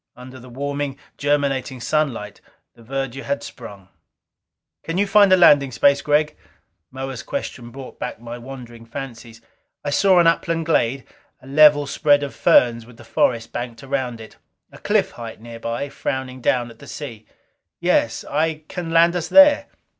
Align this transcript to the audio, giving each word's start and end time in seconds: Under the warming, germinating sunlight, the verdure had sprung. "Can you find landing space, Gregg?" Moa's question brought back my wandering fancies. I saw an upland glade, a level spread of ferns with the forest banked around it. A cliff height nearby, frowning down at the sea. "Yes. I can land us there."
Under 0.15 0.39
the 0.39 0.49
warming, 0.49 0.97
germinating 1.15 1.79
sunlight, 1.79 2.41
the 2.73 2.81
verdure 2.81 3.23
had 3.23 3.43
sprung. 3.43 3.87
"Can 4.81 4.97
you 4.97 5.05
find 5.05 5.31
landing 5.39 5.71
space, 5.71 6.01
Gregg?" 6.01 6.35
Moa's 6.89 7.21
question 7.21 7.69
brought 7.69 7.99
back 7.99 8.19
my 8.19 8.39
wandering 8.39 8.83
fancies. 8.87 9.41
I 9.85 9.91
saw 9.91 10.17
an 10.17 10.25
upland 10.25 10.65
glade, 10.65 11.05
a 11.39 11.45
level 11.45 11.85
spread 11.85 12.23
of 12.23 12.33
ferns 12.33 12.83
with 12.87 12.97
the 12.97 13.03
forest 13.05 13.51
banked 13.51 13.83
around 13.83 14.19
it. 14.19 14.37
A 14.71 14.79
cliff 14.79 15.11
height 15.11 15.39
nearby, 15.39 15.87
frowning 15.89 16.41
down 16.41 16.71
at 16.71 16.79
the 16.79 16.87
sea. 16.87 17.27
"Yes. 17.79 18.25
I 18.27 18.63
can 18.67 18.89
land 18.89 19.15
us 19.15 19.27
there." 19.27 19.67